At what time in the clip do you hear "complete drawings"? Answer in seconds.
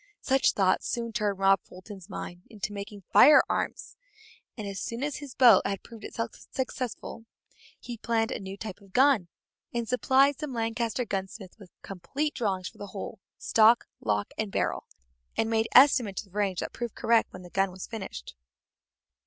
11.83-12.67